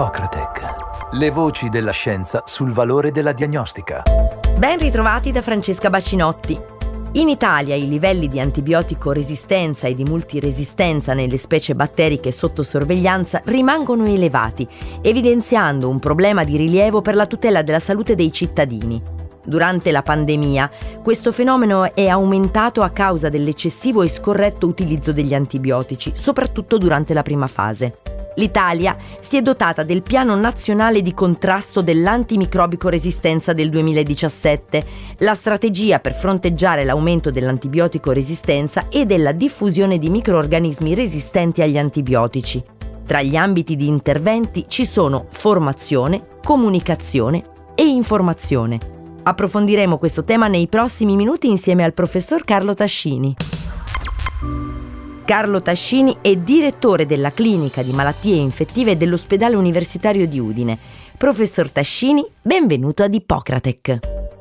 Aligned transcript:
Ippocratec. 0.00 1.10
Le 1.10 1.28
voci 1.28 1.68
della 1.68 1.90
scienza 1.90 2.44
sul 2.46 2.72
valore 2.72 3.12
della 3.12 3.32
diagnostica. 3.32 4.02
Ben 4.56 4.78
ritrovati 4.78 5.30
da 5.30 5.42
Francesca 5.42 5.90
Bacinotti. 5.90 6.58
In 7.12 7.28
Italia 7.28 7.74
i 7.74 7.86
livelli 7.86 8.26
di 8.26 8.40
antibiotico 8.40 9.12
resistenza 9.12 9.88
e 9.88 9.94
di 9.94 10.04
multiresistenza 10.04 11.12
nelle 11.12 11.36
specie 11.36 11.74
batteriche 11.74 12.32
sotto 12.32 12.62
sorveglianza 12.62 13.42
rimangono 13.44 14.06
elevati, 14.06 14.66
evidenziando 15.02 15.90
un 15.90 15.98
problema 15.98 16.44
di 16.44 16.56
rilievo 16.56 17.02
per 17.02 17.14
la 17.14 17.26
tutela 17.26 17.60
della 17.60 17.78
salute 17.78 18.14
dei 18.14 18.32
cittadini. 18.32 19.02
Durante 19.44 19.92
la 19.92 20.00
pandemia 20.00 20.70
questo 21.02 21.30
fenomeno 21.30 21.94
è 21.94 22.08
aumentato 22.08 22.80
a 22.80 22.88
causa 22.88 23.28
dell'eccessivo 23.28 24.00
e 24.00 24.08
scorretto 24.08 24.66
utilizzo 24.66 25.12
degli 25.12 25.34
antibiotici, 25.34 26.12
soprattutto 26.14 26.78
durante 26.78 27.12
la 27.12 27.22
prima 27.22 27.48
fase. 27.48 28.19
L'Italia 28.34 28.96
si 29.20 29.36
è 29.36 29.42
dotata 29.42 29.82
del 29.82 30.02
Piano 30.02 30.34
Nazionale 30.36 31.02
di 31.02 31.12
Contrasto 31.12 31.82
dell'Antimicrobico 31.82 32.88
Resistenza 32.88 33.52
del 33.52 33.70
2017, 33.70 34.84
la 35.18 35.34
strategia 35.34 35.98
per 35.98 36.14
fronteggiare 36.14 36.84
l'aumento 36.84 37.30
dell'antibiotico 37.30 38.12
resistenza 38.12 38.88
e 38.88 39.04
della 39.04 39.32
diffusione 39.32 39.98
di 39.98 40.08
microorganismi 40.08 40.94
resistenti 40.94 41.62
agli 41.62 41.78
antibiotici. 41.78 42.62
Tra 43.04 43.22
gli 43.22 43.34
ambiti 43.34 43.74
di 43.74 43.88
interventi 43.88 44.66
ci 44.68 44.86
sono 44.86 45.26
formazione, 45.30 46.26
comunicazione 46.44 47.42
e 47.74 47.84
informazione. 47.88 48.78
Approfondiremo 49.22 49.98
questo 49.98 50.22
tema 50.24 50.46
nei 50.46 50.68
prossimi 50.68 51.16
minuti 51.16 51.48
insieme 51.48 51.82
al 51.82 51.92
professor 51.92 52.44
Carlo 52.44 52.74
Tascini. 52.74 53.34
Carlo 55.24 55.62
Tascini 55.62 56.16
è 56.20 56.34
direttore 56.36 57.06
della 57.06 57.32
clinica 57.32 57.82
di 57.82 57.92
malattie 57.92 58.36
infettive 58.36 58.96
dell'ospedale 58.96 59.56
universitario 59.56 60.26
di 60.26 60.38
Udine. 60.38 60.78
Professor 61.16 61.70
Tascini, 61.70 62.24
benvenuto 62.42 63.02
ad 63.02 63.14
Ippocratec. 63.14 63.98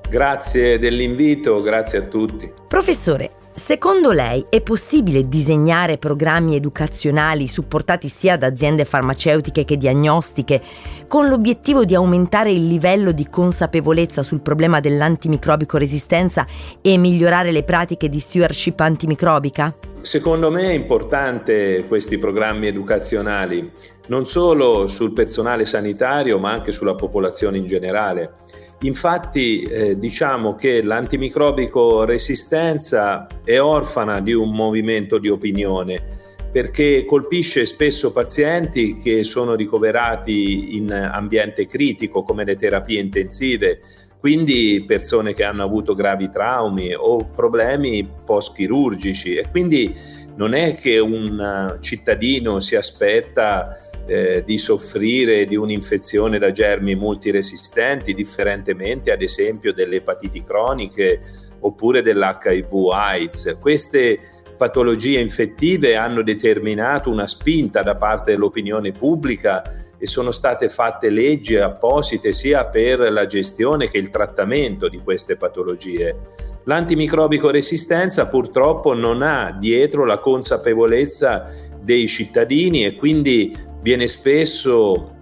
Grazie 0.10 0.80
dell'invito, 0.80 1.62
grazie 1.62 2.00
a 2.00 2.02
tutti. 2.02 2.52
Professore, 2.68 3.32
Secondo 3.60 4.14
lei 4.14 4.46
è 4.50 4.62
possibile 4.62 5.28
disegnare 5.28 5.98
programmi 5.98 6.56
educazionali 6.56 7.50
supportati 7.50 8.08
sia 8.08 8.38
da 8.38 8.48
aziende 8.48 8.86
farmaceutiche 8.86 9.66
che 9.66 9.76
diagnostiche 9.76 10.62
con 11.08 11.28
l'obiettivo 11.28 11.84
di 11.84 11.94
aumentare 11.94 12.52
il 12.52 12.66
livello 12.66 13.12
di 13.12 13.28
consapevolezza 13.30 14.24
sul 14.24 14.40
problema 14.40 14.80
dell'antimicrobico 14.80 15.78
resistenza 15.78 16.48
e 16.82 16.98
migliorare 16.98 17.52
le 17.52 17.64
pratiche 17.64 18.08
di 18.08 18.20
stewardship 18.20 18.80
antimicrobica? 18.80 19.76
Secondo 20.02 20.50
me 20.50 20.70
è 20.70 20.74
importante 20.74 21.84
questi 21.86 22.18
programmi 22.18 22.68
educazionali, 22.68 23.70
non 24.08 24.26
solo 24.26 24.88
sul 24.88 25.12
personale 25.12 25.66
sanitario 25.66 26.40
ma 26.40 26.52
anche 26.52 26.72
sulla 26.72 26.96
popolazione 26.96 27.58
in 27.58 27.66
generale. 27.66 28.32
Infatti 28.82 29.64
eh, 29.64 29.98
diciamo 29.98 30.56
che 30.56 30.82
l'antimicrobico 30.82 32.06
resistenza 32.06 33.28
è 33.44 33.60
orfana 33.60 34.22
di 34.22 34.32
un 34.32 34.52
movimento 34.52 35.18
di 35.18 35.28
opinione 35.28 36.28
perché 36.52 37.06
colpisce 37.06 37.66
spesso 37.66 38.12
pazienti 38.12 38.96
che 38.96 39.24
sono 39.24 39.54
ricoverati 39.54 40.78
in 40.78 40.92
ambiente 40.92 41.68
critico 41.68 42.24
come 42.24 42.44
le 42.44 42.56
terapie 42.56 43.00
intensive, 43.00 43.82
quindi 44.20 44.84
persone 44.88 45.34
che 45.34 45.44
hanno 45.44 45.64
avuto 45.64 45.94
gravi 45.94 46.30
traumi 46.30 46.94
o 46.96 47.26
problemi 47.26 48.08
post-chirurgici 48.26 49.36
e 49.36 49.48
quindi 49.52 49.94
non 50.38 50.54
è 50.54 50.76
che 50.76 50.98
un 50.98 51.78
cittadino 51.82 52.60
si 52.60 52.76
aspetta 52.76 53.78
eh, 54.06 54.44
di 54.46 54.58
soffrire 54.58 55.46
di 55.46 55.56
un'infezione 55.56 56.40
da 56.40 56.52
germi 56.52 56.96
multiresistenti, 56.96 58.14
differentemente 58.14 59.12
ad 59.12 59.22
esempio 59.22 59.74
delle 59.74 59.98
epatiti 59.98 60.44
croniche 60.44 61.20
oppure 61.60 62.02
dell'HIV 62.02 62.90
AIDS. 62.92 63.58
Queste 63.60 64.20
patologie 64.58 65.20
infettive 65.20 65.96
hanno 65.96 66.22
determinato 66.22 67.10
una 67.10 67.28
spinta 67.28 67.82
da 67.82 67.96
parte 67.96 68.32
dell'opinione 68.32 68.92
pubblica 68.92 69.64
e 69.98 70.06
sono 70.06 70.32
state 70.32 70.70
fatte 70.70 71.10
leggi 71.10 71.58
apposite 71.58 72.32
sia 72.32 72.66
per 72.66 73.00
la 73.12 73.26
gestione 73.26 73.90
che 73.90 73.98
il 73.98 74.10
trattamento 74.10 74.88
di 74.88 75.00
queste 75.04 75.36
patologie. 75.36 76.16
L'antimicrobico 76.64 77.50
resistenza 77.50 78.28
purtroppo 78.28 78.94
non 78.94 79.22
ha 79.22 79.56
dietro 79.58 80.06
la 80.06 80.20
consapevolezza 80.20 81.50
dei 81.90 82.08
cittadini 82.08 82.86
e 82.86 82.94
quindi 82.94 83.58
viene 83.82 84.06
spesso 84.06 85.16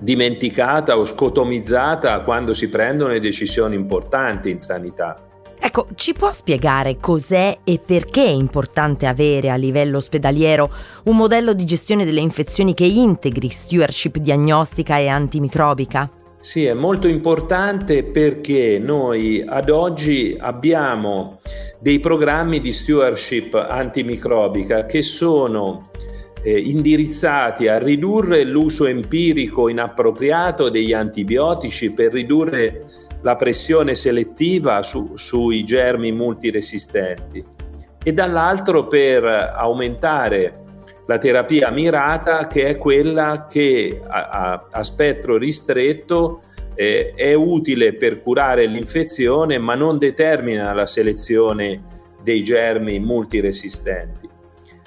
dimenticata 0.00 0.98
o 0.98 1.04
scotomizzata 1.04 2.20
quando 2.22 2.52
si 2.52 2.68
prendono 2.68 3.12
le 3.12 3.20
decisioni 3.20 3.76
importanti 3.76 4.50
in 4.50 4.58
sanità. 4.58 5.24
Ecco, 5.56 5.86
ci 5.94 6.12
può 6.12 6.32
spiegare 6.32 6.98
cos'è 6.98 7.58
e 7.62 7.78
perché 7.78 8.24
è 8.24 8.30
importante 8.30 9.06
avere 9.06 9.50
a 9.50 9.54
livello 9.54 9.98
ospedaliero 9.98 10.68
un 11.04 11.16
modello 11.16 11.52
di 11.52 11.64
gestione 11.64 12.04
delle 12.04 12.20
infezioni 12.20 12.74
che 12.74 12.84
integri 12.84 13.48
stewardship 13.48 14.16
diagnostica 14.16 14.98
e 14.98 15.06
antimicrobica? 15.06 16.10
Sì, 16.44 16.66
è 16.66 16.74
molto 16.74 17.08
importante 17.08 18.04
perché 18.04 18.78
noi 18.78 19.42
ad 19.42 19.70
oggi 19.70 20.36
abbiamo 20.38 21.40
dei 21.80 22.00
programmi 22.00 22.60
di 22.60 22.70
stewardship 22.70 23.54
antimicrobica 23.54 24.84
che 24.84 25.00
sono 25.00 25.90
eh, 26.42 26.58
indirizzati 26.58 27.66
a 27.66 27.78
ridurre 27.78 28.44
l'uso 28.44 28.84
empirico 28.84 29.70
inappropriato 29.70 30.68
degli 30.68 30.92
antibiotici 30.92 31.94
per 31.94 32.12
ridurre 32.12 32.88
la 33.22 33.36
pressione 33.36 33.94
selettiva 33.94 34.82
su, 34.82 35.16
sui 35.16 35.64
germi 35.64 36.12
multiresistenti 36.12 37.42
e 38.04 38.12
dall'altro 38.12 38.86
per 38.86 39.24
aumentare 39.24 40.63
la 41.06 41.18
terapia 41.18 41.70
mirata 41.70 42.46
che 42.46 42.66
è 42.66 42.76
quella 42.76 43.46
che 43.48 44.00
a, 44.06 44.28
a, 44.28 44.68
a 44.70 44.82
spettro 44.82 45.36
ristretto 45.36 46.42
eh, 46.74 47.12
è 47.14 47.34
utile 47.34 47.94
per 47.94 48.22
curare 48.22 48.66
l'infezione 48.66 49.58
ma 49.58 49.74
non 49.74 49.98
determina 49.98 50.72
la 50.72 50.86
selezione 50.86 51.82
dei 52.22 52.42
germi 52.42 52.98
multiresistenti. 52.98 54.28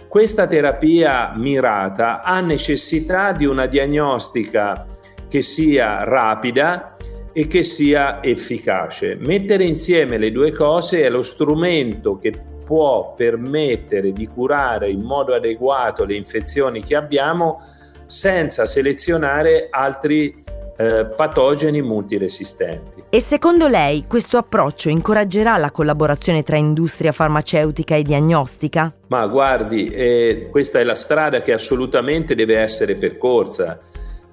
Questa 0.08 0.48
terapia 0.48 1.34
mirata 1.36 2.24
ha 2.24 2.40
necessità 2.42 3.32
di 3.32 3.46
una 3.46 3.68
diagnostica 3.68 4.88
che 5.30 5.42
sia 5.42 6.04
rapida 6.04 6.96
e 7.32 7.46
che 7.46 7.62
sia 7.62 8.24
efficace. 8.24 9.16
Mettere 9.20 9.66
insieme 9.66 10.18
le 10.18 10.32
due 10.32 10.52
cose 10.52 11.04
è 11.04 11.10
lo 11.10 11.22
strumento 11.22 12.18
che 12.18 12.34
può 12.68 13.14
permettere 13.16 14.12
di 14.12 14.28
curare 14.28 14.90
in 14.90 15.00
modo 15.00 15.34
adeguato 15.34 16.04
le 16.04 16.16
infezioni 16.16 16.82
che 16.82 16.98
abbiamo 16.98 17.62
senza 18.06 18.66
selezionare 18.66 19.70
altri 19.72 20.44
eh, 20.76 21.08
patogeni 21.16 21.82
multiresistenti. 21.82 23.06
E 23.10 23.22
secondo 23.22 23.70
lei 23.70 24.04
questo 24.06 24.36
approccio 24.36 24.90
incoraggerà 24.90 25.56
la 25.56 25.72
collaborazione 25.72 26.44
tra 26.44 26.58
industria 26.58 27.14
farmaceutica 27.14 27.96
e 27.96 28.04
diagnostica? 28.04 28.94
Ma 29.08 29.26
guardi, 29.28 29.88
eh, 29.88 30.50
questa 30.52 30.80
è 30.80 30.84
la 30.84 30.96
strada 30.96 31.40
che 31.40 31.54
assolutamente 31.54 32.36
deve 32.36 32.58
essere 32.58 32.96
percorsa 32.96 33.80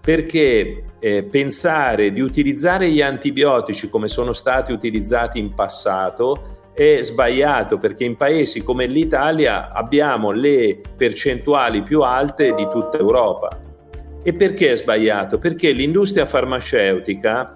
perché 0.01 0.85
eh, 0.99 1.23
pensare 1.23 2.13
di 2.13 2.21
utilizzare 2.21 2.91
gli 2.91 3.01
antibiotici 3.01 3.89
come 3.89 4.09
sono 4.09 4.33
stati 4.33 4.73
utilizzati 4.73 5.39
in 5.39 5.55
passato 5.55 6.64
è 6.75 6.99
sbagliato 7.03 7.79
perché 7.79 8.05
in 8.05 8.17
paesi 8.17 8.63
come 8.63 8.87
l'Italia 8.87 9.71
abbiamo 9.71 10.33
le 10.33 10.81
percentuali 10.97 11.83
più 11.83 12.03
alte 12.03 12.53
di 12.55 12.69
tutta 12.71 12.99
Europa. 12.99 13.61
E 14.23 14.35
perché 14.35 14.73
è 14.73 14.77
sbagliato? 14.77 15.39
Perché 15.39 15.71
l'industria 15.71 16.27
farmaceutica 16.27 17.55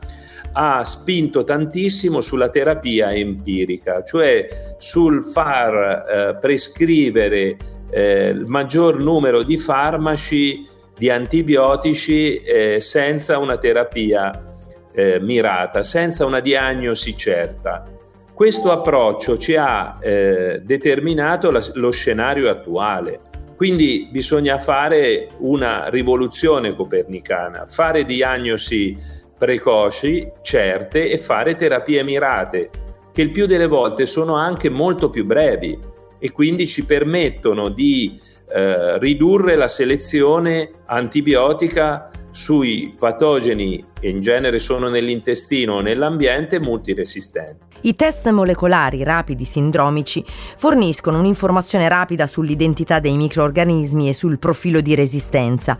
ha 0.52 0.84
spinto 0.84 1.44
tantissimo 1.44 2.20
sulla 2.20 2.48
terapia 2.48 3.12
empirica, 3.12 4.02
cioè 4.02 4.46
sul 4.76 5.24
far 5.24 5.74
eh, 5.74 6.38
prescrivere 6.40 7.56
eh, 7.90 8.28
il 8.28 8.44
maggior 8.46 9.00
numero 9.00 9.42
di 9.42 9.56
farmaci, 9.56 10.66
di 10.96 11.10
antibiotici 11.10 12.36
eh, 12.36 12.80
senza 12.80 13.38
una 13.38 13.56
terapia 13.56 14.44
eh, 14.92 15.18
mirata, 15.20 15.82
senza 15.82 16.24
una 16.24 16.40
diagnosi 16.40 17.16
certa. 17.16 17.97
Questo 18.38 18.70
approccio 18.70 19.36
ci 19.36 19.56
ha 19.56 19.98
eh, 20.00 20.60
determinato 20.62 21.50
la, 21.50 21.60
lo 21.74 21.90
scenario 21.90 22.48
attuale. 22.48 23.18
Quindi 23.56 24.06
bisogna 24.12 24.58
fare 24.58 25.30
una 25.38 25.88
rivoluzione 25.88 26.72
copernicana, 26.76 27.66
fare 27.66 28.04
diagnosi 28.04 28.96
precoci, 29.36 30.30
certe 30.40 31.10
e 31.10 31.18
fare 31.18 31.56
terapie 31.56 32.04
mirate, 32.04 32.70
che 33.12 33.22
il 33.22 33.32
più 33.32 33.46
delle 33.46 33.66
volte 33.66 34.06
sono 34.06 34.36
anche 34.36 34.70
molto 34.70 35.10
più 35.10 35.24
brevi 35.24 35.76
e 36.20 36.30
quindi 36.30 36.68
ci 36.68 36.84
permettono 36.84 37.68
di 37.70 38.20
eh, 38.54 39.00
ridurre 39.00 39.56
la 39.56 39.66
selezione 39.66 40.70
antibiotica 40.86 42.08
sui 42.30 42.94
patogeni 42.96 43.84
che 43.98 44.06
in 44.06 44.20
genere 44.20 44.60
sono 44.60 44.88
nell'intestino 44.88 45.74
o 45.74 45.80
nell'ambiente 45.80 46.60
multiresistenti. 46.60 47.67
I 47.82 47.94
test 47.94 48.28
molecolari 48.30 49.04
rapidi 49.04 49.44
sindromici 49.44 50.24
forniscono 50.56 51.18
un'informazione 51.18 51.88
rapida 51.88 52.26
sull'identità 52.26 52.98
dei 52.98 53.16
microorganismi 53.16 54.08
e 54.08 54.12
sul 54.12 54.38
profilo 54.38 54.80
di 54.80 54.94
resistenza. 54.94 55.78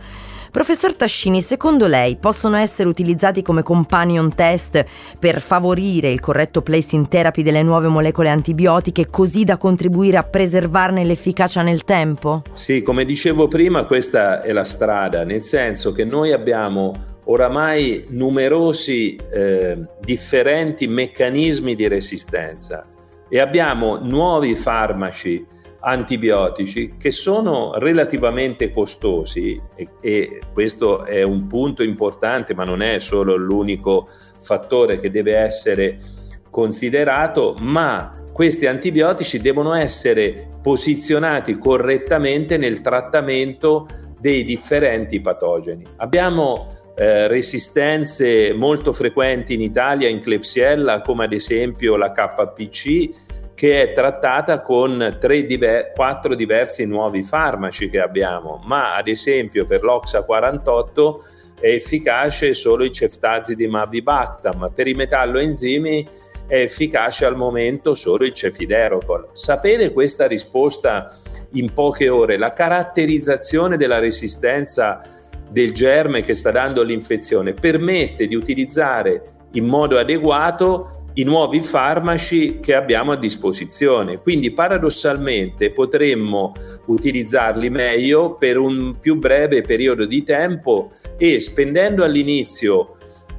Professor 0.51 0.95
Tascini, 0.95 1.43
secondo 1.43 1.85
lei 1.85 2.15
possono 2.15 2.55
essere 2.55 2.89
utilizzati 2.89 3.43
come 3.43 3.61
companion 3.61 4.33
test 4.33 4.83
per 5.19 5.41
favorire 5.41 6.09
il 6.09 6.19
corretto 6.19 6.63
placing 6.63 7.07
therapy 7.07 7.43
delle 7.43 7.61
nuove 7.61 7.87
molecole 7.87 8.29
antibiotiche 8.29 9.07
così 9.07 9.43
da 9.43 9.57
contribuire 9.57 10.17
a 10.17 10.23
preservarne 10.23 11.03
l'efficacia 11.03 11.61
nel 11.61 11.83
tempo? 11.83 12.41
Sì, 12.53 12.81
come 12.81 13.05
dicevo 13.05 13.47
prima, 13.47 13.83
questa 13.83 14.41
è 14.41 14.51
la 14.51 14.65
strada, 14.65 15.23
nel 15.23 15.41
senso 15.41 15.91
che 15.91 16.03
noi 16.03 16.31
abbiamo 16.31 17.17
oramai 17.29 18.05
numerosi 18.09 19.15
eh, 19.15 19.77
differenti 20.01 20.87
meccanismi 20.87 21.75
di 21.75 21.87
resistenza 21.87 22.85
e 23.29 23.39
abbiamo 23.39 23.97
nuovi 23.97 24.55
farmaci 24.55 25.45
antibiotici 25.81 26.95
che 26.97 27.11
sono 27.11 27.73
relativamente 27.75 28.71
costosi 28.71 29.61
e, 29.75 29.87
e, 30.01 30.41
questo 30.51 31.05
è 31.05 31.21
un 31.21 31.47
punto 31.47 31.83
importante 31.83 32.53
ma 32.53 32.63
non 32.63 32.81
è 32.81 32.99
solo 32.99 33.35
l'unico 33.35 34.07
fattore 34.39 34.97
che 34.97 35.09
deve 35.09 35.37
essere 35.37 35.99
considerato 36.49 37.55
ma 37.59 38.23
questi 38.33 38.65
antibiotici 38.65 39.39
devono 39.39 39.73
essere 39.73 40.49
posizionati 40.61 41.57
correttamente 41.57 42.57
nel 42.57 42.81
trattamento 42.81 43.87
dei 44.19 44.43
differenti 44.43 45.21
patogeni. 45.21 45.85
Abbiamo 45.97 46.88
eh, 46.99 47.27
resistenze 47.27 48.51
molto 48.51 48.91
frequenti 48.91 49.53
in 49.53 49.61
Italia 49.61 50.09
in 50.09 50.19
Klebsiella 50.19 50.99
come 50.99 51.23
ad 51.23 51.31
esempio 51.31 51.95
la 51.95 52.11
KPC 52.11 53.09
che 53.53 53.81
è 53.81 53.93
trattata 53.93 54.61
con 54.61 55.17
diver- 55.17 55.93
quattro 55.93 56.35
diversi 56.35 56.85
nuovi 56.85 57.23
farmaci 57.23 57.89
che 57.89 58.01
abbiamo, 58.01 58.61
ma 58.65 58.95
ad 58.95 59.07
esempio 59.07 59.65
per 59.65 59.81
l'Oxa 59.81 60.23
48 60.23 61.23
è 61.61 61.67
efficace 61.67 62.53
solo 62.53 62.83
il 62.83 62.91
ceftazidimab 62.91 63.89
di 63.89 64.01
Bactam, 64.01 64.69
per 64.75 64.87
i 64.87 64.93
metalloenzimi 64.93 66.05
è 66.47 66.55
efficace 66.55 67.23
al 67.23 67.37
momento 67.37 67.93
solo 67.93 68.25
il 68.25 68.33
cefiderocol. 68.33 69.29
Sapere 69.31 69.93
questa 69.93 70.27
risposta 70.27 71.15
in 71.53 71.73
poche 71.73 72.09
ore, 72.09 72.37
la 72.37 72.51
caratterizzazione 72.51 73.77
della 73.77 73.99
resistenza 73.99 75.18
del 75.49 75.71
germe 75.73 76.21
che 76.21 76.33
sta 76.33 76.51
dando 76.51 76.83
l'infezione 76.83 77.53
permette 77.53 78.27
di 78.27 78.35
utilizzare 78.35 79.23
in 79.53 79.65
modo 79.65 79.97
adeguato 79.97 80.99
i 81.15 81.23
nuovi 81.23 81.59
farmaci 81.59 82.59
che 82.59 82.75
abbiamo 82.75 83.11
a 83.11 83.17
disposizione. 83.17 84.19
Quindi 84.19 84.51
paradossalmente 84.51 85.71
potremmo 85.71 86.53
utilizzarli 86.85 87.69
meglio 87.69 88.35
per 88.35 88.57
un 88.57 88.97
più 88.99 89.15
breve 89.15 89.61
periodo 89.61 90.05
di 90.05 90.23
tempo 90.23 90.91
e 91.17 91.39
spendendo 91.39 92.03
all'inizio 92.03 92.95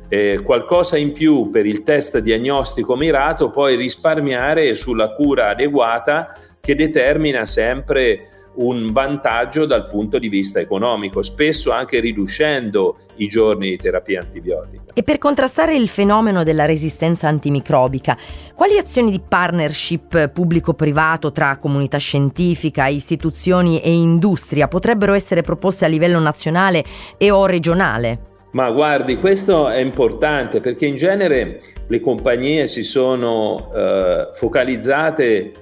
eh, 0.09 0.41
qualcosa 0.43 0.97
in 0.97 1.13
più 1.13 1.51
per 1.51 1.65
il 1.65 1.83
test 1.83 2.19
diagnostico 2.19 2.97
mirato, 2.97 3.49
poi 3.51 3.77
risparmiare 3.77 4.75
sulla 4.75 5.15
cura 5.15 5.51
adeguata 5.51 6.37
che 6.61 6.75
determina 6.75 7.47
sempre 7.47 8.27
un 8.55 8.93
vantaggio 8.93 9.67
dal 9.67 9.87
punto 9.87 10.19
di 10.19 10.29
vista 10.29 10.61
economico, 10.61 11.23
spesso 11.23 11.71
anche 11.71 12.01
riducendo 12.01 12.97
i 13.17 13.27
giorni 13.27 13.71
di 13.71 13.77
terapia 13.77 14.21
antibiotica. 14.21 14.93
E 14.95 15.03
per 15.03 15.19
contrastare 15.19 15.77
il 15.77 15.89
fenomeno 15.89 16.43
della 16.43 16.65
resistenza 16.65 17.29
antimicrobica, 17.29 18.17
quali 18.55 18.77
azioni 18.77 19.11
di 19.11 19.21
partnership 19.27 20.29
pubblico-privato 20.31 21.33
tra 21.33 21.57
comunità 21.59 21.99
scientifica, 21.99 22.87
istituzioni 22.87 23.81
e 23.81 23.93
industria 23.93 24.69
potrebbero 24.69 25.15
essere 25.15 25.43
proposte 25.43 25.85
a 25.85 25.89
livello 25.89 26.19
nazionale 26.19 26.85
e 27.17 27.31
o 27.31 27.47
regionale? 27.47 28.29
Ma 28.53 28.69
guardi, 28.71 29.17
questo 29.17 29.69
è 29.69 29.79
importante 29.79 30.61
perché 30.61 30.85
in 30.85 30.97
genere 30.97 31.61
le 31.87 32.01
compagnie 32.01 32.67
si 32.67 32.83
sono 32.83 33.71
eh, 33.73 34.31
focalizzate 34.35 35.53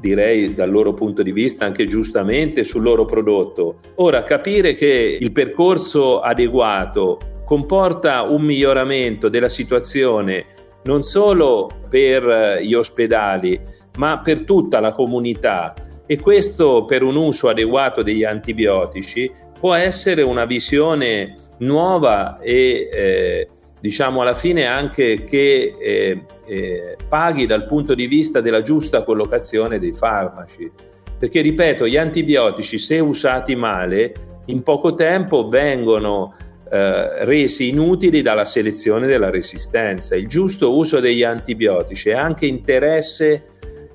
direi 0.00 0.54
dal 0.54 0.70
loro 0.70 0.94
punto 0.94 1.22
di 1.22 1.32
vista 1.32 1.64
anche 1.64 1.86
giustamente 1.86 2.64
sul 2.64 2.82
loro 2.82 3.04
prodotto. 3.04 3.80
Ora, 3.96 4.22
capire 4.22 4.72
che 4.72 5.18
il 5.20 5.30
percorso 5.30 6.20
adeguato 6.20 7.18
comporta 7.44 8.22
un 8.22 8.42
miglioramento 8.42 9.28
della 9.28 9.48
situazione 9.48 10.46
non 10.84 11.02
solo 11.02 11.68
per 11.88 12.26
eh, 12.26 12.64
gli 12.64 12.72
ospedali, 12.74 13.60
ma 13.98 14.18
per 14.18 14.42
tutta 14.42 14.80
la 14.80 14.92
comunità 14.92 15.74
e 16.06 16.18
questo 16.18 16.86
per 16.86 17.02
un 17.02 17.16
uso 17.16 17.48
adeguato 17.48 18.02
degli 18.02 18.24
antibiotici 18.24 19.30
può 19.60 19.74
essere 19.74 20.22
una 20.22 20.44
visione 20.44 21.36
nuova 21.58 22.40
e 22.40 22.88
eh, 22.92 23.48
diciamo 23.80 24.20
alla 24.20 24.34
fine 24.34 24.66
anche 24.66 25.24
che 25.24 25.74
eh, 25.78 26.24
eh, 26.46 26.96
paghi 27.08 27.46
dal 27.46 27.66
punto 27.66 27.94
di 27.94 28.06
vista 28.06 28.40
della 28.40 28.62
giusta 28.62 29.02
collocazione 29.02 29.78
dei 29.78 29.92
farmaci. 29.92 30.70
Perché 31.18 31.40
ripeto, 31.40 31.86
gli 31.86 31.96
antibiotici 31.96 32.78
se 32.78 32.98
usati 32.98 33.54
male 33.54 34.12
in 34.46 34.62
poco 34.62 34.94
tempo 34.94 35.48
vengono 35.48 36.34
eh, 36.70 37.24
resi 37.24 37.68
inutili 37.68 38.22
dalla 38.22 38.44
selezione 38.44 39.06
della 39.06 39.28
resistenza. 39.30 40.14
Il 40.16 40.28
giusto 40.28 40.76
uso 40.76 41.00
degli 41.00 41.22
antibiotici 41.22 42.10
è 42.10 42.14
anche 42.14 42.46
interesse 42.46 43.44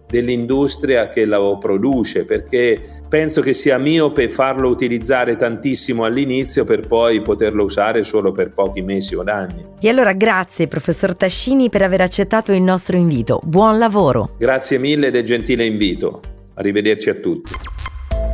dell'industria 0.07 1.09
che 1.09 1.25
lo 1.25 1.57
produce, 1.57 2.25
perché 2.25 3.04
penso 3.15 3.39
che 3.39 3.53
sia 3.53 3.77
miope 3.77 4.27
farlo 4.27 4.67
utilizzare 4.67 5.37
tantissimo 5.37 6.03
all'inizio 6.03 6.65
per 6.65 6.85
poi 6.85 7.21
poterlo 7.21 7.63
usare 7.63 8.03
solo 8.03 8.33
per 8.33 8.49
pochi 8.49 8.81
mesi 8.81 9.15
o 9.15 9.23
anni. 9.25 9.65
E 9.79 9.87
allora 9.87 10.11
grazie 10.11 10.67
professor 10.67 11.15
Tascini 11.15 11.69
per 11.69 11.81
aver 11.81 12.01
accettato 12.01 12.51
il 12.51 12.61
nostro 12.61 12.97
invito. 12.97 13.39
Buon 13.41 13.77
lavoro. 13.77 14.35
Grazie 14.37 14.79
mille 14.79 15.11
del 15.11 15.23
gentile 15.23 15.65
invito. 15.65 16.19
Arrivederci 16.55 17.09
a 17.09 17.13
tutti. 17.13 17.53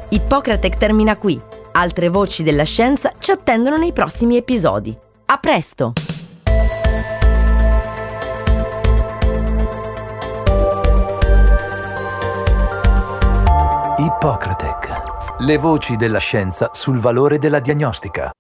Ippocratec 0.09 0.75
termina 0.75 1.15
qui. 1.15 1.39
Altre 1.73 2.09
voci 2.09 2.41
della 2.41 2.63
scienza 2.63 3.13
ci 3.19 3.29
attendono 3.29 3.77
nei 3.77 3.93
prossimi 3.93 4.35
episodi. 4.35 4.97
A 5.25 5.37
presto! 5.37 5.93
Ippocratec. 14.01 14.50
Le 15.43 15.57
voci 15.57 15.95
della 15.95 16.19
scienza 16.19 16.69
sul 16.71 16.99
valore 16.99 17.39
della 17.39 17.59
diagnostica. 17.59 18.31